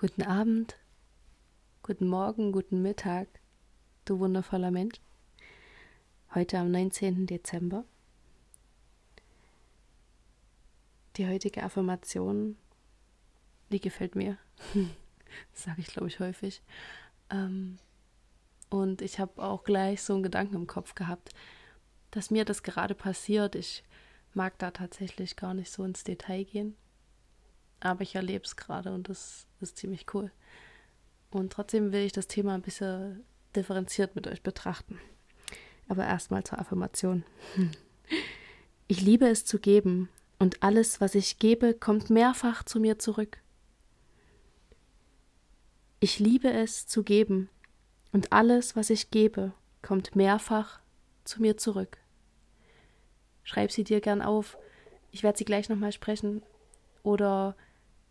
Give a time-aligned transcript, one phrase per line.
[0.00, 0.78] Guten Abend,
[1.82, 3.28] guten Morgen, guten Mittag,
[4.06, 4.98] du wundervoller Mensch.
[6.34, 7.26] Heute am 19.
[7.26, 7.84] Dezember.
[11.16, 12.56] Die heutige Affirmation,
[13.68, 14.38] die gefällt mir.
[15.52, 16.62] das sage ich, glaube ich, häufig.
[17.28, 17.76] Ähm,
[18.70, 21.34] und ich habe auch gleich so einen Gedanken im Kopf gehabt,
[22.10, 23.54] dass mir das gerade passiert.
[23.54, 23.84] Ich
[24.32, 26.74] mag da tatsächlich gar nicht so ins Detail gehen
[27.80, 30.30] aber ich erlebe es gerade und das ist ziemlich cool.
[31.30, 33.24] Und trotzdem will ich das Thema ein bisschen
[33.56, 34.98] differenziert mit euch betrachten.
[35.88, 37.24] Aber erstmal zur Affirmation.
[38.90, 40.08] Ich liebe es zu geben
[40.40, 43.38] und alles, was ich gebe, kommt mehrfach zu mir zurück.
[46.00, 47.48] Ich liebe es zu geben
[48.10, 50.80] und alles, was ich gebe, kommt mehrfach
[51.22, 51.98] zu mir zurück.
[53.44, 54.58] Schreib sie dir gern auf.
[55.12, 56.42] Ich werde sie gleich nochmal sprechen.
[57.04, 57.54] Oder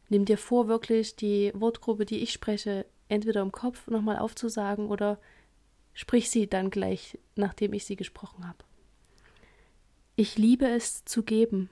[0.10, 5.20] nimm dir vor, wirklich die Wortgruppe, die ich spreche, entweder im Kopf nochmal aufzusagen oder
[5.94, 8.64] sprich sie dann gleich, nachdem ich sie gesprochen habe.
[10.16, 11.70] Ich liebe es zu geben.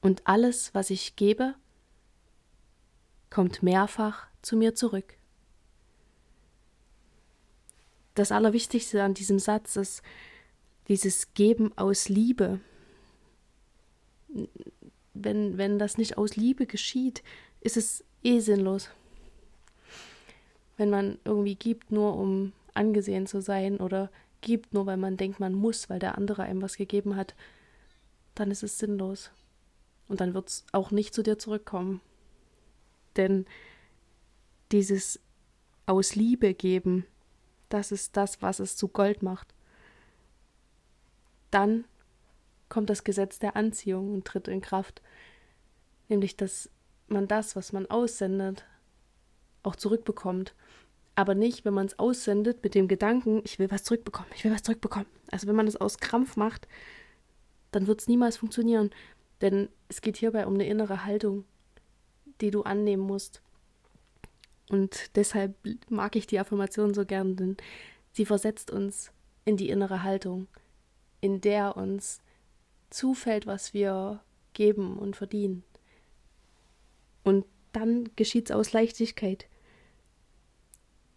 [0.00, 1.54] Und alles, was ich gebe,
[3.30, 5.16] kommt mehrfach zu mir zurück.
[8.14, 10.02] Das Allerwichtigste an diesem Satz ist
[10.88, 12.60] dieses Geben aus Liebe
[15.14, 17.22] wenn, wenn das nicht aus Liebe geschieht,
[17.60, 18.90] ist es eh sinnlos.
[20.76, 25.40] Wenn man irgendwie gibt, nur um angesehen zu sein oder gibt, nur weil man denkt,
[25.40, 27.34] man muss, weil der andere einem was gegeben hat,
[28.34, 29.30] dann ist es sinnlos.
[30.08, 32.00] Und dann wird es auch nicht zu dir zurückkommen.
[33.16, 33.46] Denn
[34.72, 35.20] dieses
[35.86, 37.06] aus Liebe geben,
[37.68, 39.54] das ist das, was es zu Gold macht.
[41.50, 41.84] Dann
[42.74, 45.00] kommt das Gesetz der Anziehung und tritt in Kraft,
[46.08, 46.68] nämlich dass
[47.06, 48.64] man das, was man aussendet,
[49.62, 50.56] auch zurückbekommt.
[51.14, 54.50] Aber nicht, wenn man es aussendet mit dem Gedanken, ich will was zurückbekommen, ich will
[54.50, 55.06] was zurückbekommen.
[55.30, 56.66] Also wenn man es aus Krampf macht,
[57.70, 58.90] dann wird es niemals funktionieren.
[59.40, 61.44] Denn es geht hierbei um eine innere Haltung,
[62.40, 63.40] die du annehmen musst.
[64.68, 65.54] Und deshalb
[65.88, 67.56] mag ich die Affirmation so gern, denn
[68.10, 69.12] sie versetzt uns
[69.44, 70.48] in die innere Haltung,
[71.20, 72.23] in der uns
[72.94, 74.22] zufällt, was wir
[74.52, 75.64] geben und verdienen.
[77.24, 79.46] Und dann geschieht es aus Leichtigkeit.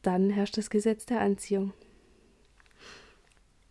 [0.01, 1.73] Dann herrscht das Gesetz der Anziehung.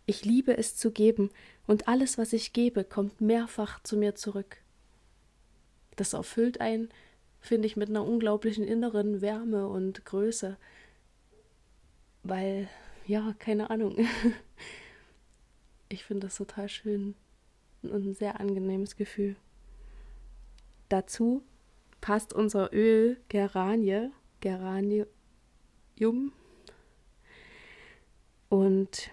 [0.05, 1.29] Ich liebe es zu geben,
[1.65, 4.61] und alles, was ich gebe, kommt mehrfach zu mir zurück.
[5.97, 6.87] Das erfüllt einen,
[7.41, 10.55] finde ich, mit einer unglaublichen inneren Wärme und Größe.
[12.23, 12.69] Weil,
[13.05, 13.97] ja, keine Ahnung.
[15.89, 17.15] ich finde das total schön
[17.91, 19.35] und ein sehr angenehmes Gefühl.
[20.89, 21.43] Dazu
[22.01, 25.07] passt unser Öl Geranie, Geranium.
[28.49, 29.11] Und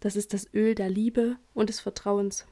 [0.00, 2.46] das ist das Öl der Liebe und des Vertrauens.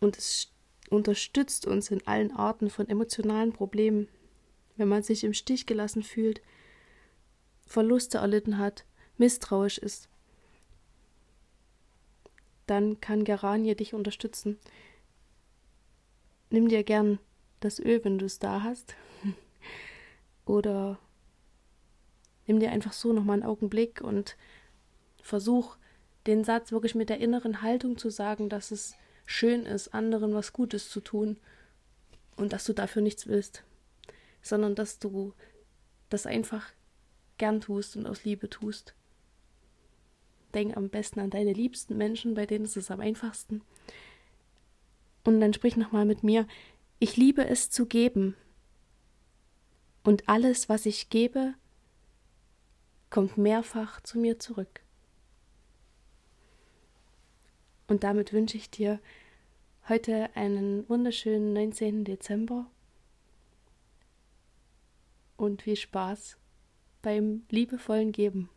[0.00, 0.52] Und es
[0.90, 4.08] unterstützt uns in allen Arten von emotionalen Problemen,
[4.76, 6.42] wenn man sich im Stich gelassen fühlt,
[7.66, 8.84] Verluste erlitten hat,
[9.16, 10.08] misstrauisch ist
[12.66, 14.58] dann kann Geranie dich unterstützen.
[16.50, 17.18] Nimm dir gern
[17.60, 18.94] das Öl, wenn du es da hast.
[20.46, 20.98] Oder
[22.46, 24.36] nimm dir einfach so nochmal einen Augenblick und
[25.22, 25.76] versuch
[26.26, 30.52] den Satz wirklich mit der inneren Haltung zu sagen, dass es schön ist, anderen was
[30.52, 31.38] Gutes zu tun
[32.36, 33.64] und dass du dafür nichts willst,
[34.42, 35.34] sondern dass du
[36.08, 36.72] das einfach
[37.38, 38.94] gern tust und aus Liebe tust.
[40.56, 43.60] Denk am besten an deine liebsten Menschen, bei denen ist es am einfachsten.
[45.22, 46.48] Und dann sprich nochmal mit mir.
[46.98, 48.34] Ich liebe es zu geben.
[50.02, 51.52] Und alles, was ich gebe,
[53.10, 54.80] kommt mehrfach zu mir zurück.
[57.86, 58.98] Und damit wünsche ich dir
[59.90, 62.04] heute einen wunderschönen 19.
[62.04, 62.66] Dezember
[65.36, 66.38] und viel Spaß
[67.02, 68.48] beim liebevollen Geben.